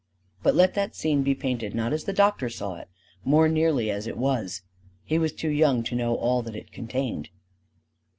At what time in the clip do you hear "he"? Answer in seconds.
5.03-5.19